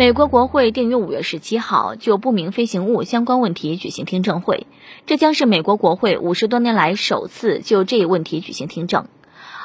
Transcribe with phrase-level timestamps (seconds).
[0.00, 4.66] 美国国会定于五月十七号就不明飞行物相关问题举行听证会，
[5.04, 9.08] 这将是美国国会五十多年来首次就这一问题举行听证。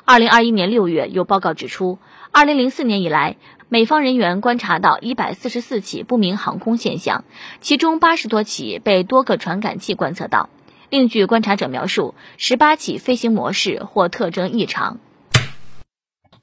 [0.04, 2.00] 二零二一年六月，有报告指出，
[2.34, 3.38] 二零零四年以来，
[3.70, 7.24] 美方人员观察到一百四十四起不明航空现象，
[7.62, 10.50] 其中八十多起被多个传感器观测到。
[10.90, 15.00] 另据观察者描述，十八起飞行模式或特征异常。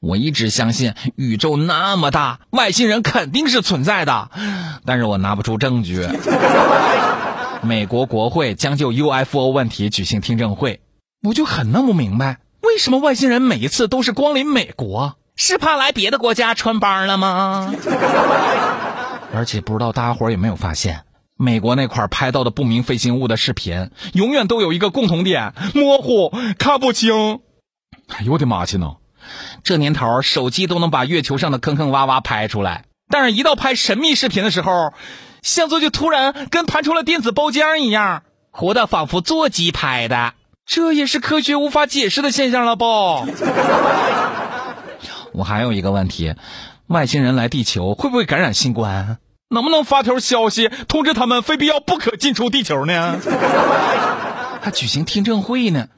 [0.03, 4.31] 我一直相信宇宙那么大，外星人肯定是存在的，
[4.85, 6.05] 但是我拿不出证据。
[7.63, 10.81] 美国国会将就 UFO 问题举行听证会，
[11.23, 15.15] 我就很弄不明白，为什么外星人每一次都是光临美国？
[15.37, 17.73] 是怕来别的国家穿帮了吗？
[19.33, 21.03] 而且不知道大家伙有没有发现，
[21.37, 27.39] 美国那块拍到的不明飞行物的视频，永远都有一个共同点：模糊，看不清。
[28.09, 28.97] 哎呦我的妈去呢！
[29.65, 34.93] 这年头，手机都能把月球上的坑坑洼洼拍出来，但是，一到拍神秘视频的时候，
[35.43, 40.35] 像素就突然跟弹出了电子包浆一样，活的仿佛座机拍的。
[40.65, 42.85] 这也是科学无法解释的现象了不？
[45.35, 46.35] 我还有一个问题：
[46.87, 49.19] 外星人来地球会不会感染新冠？
[49.49, 53.19] 能不能发条消息通知他们，非必要不可进出地球呢？
[54.63, 55.89] 还举行听证会呢？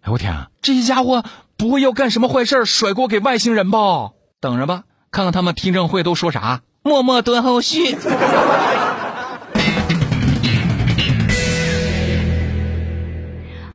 [0.00, 1.22] 哎，我天啊，这些家伙！
[1.58, 4.12] 不会要干什么坏事甩锅给外星人吧？
[4.40, 6.60] 等着吧看看他们听证会都说啥。
[6.82, 7.98] 默默蹲后续。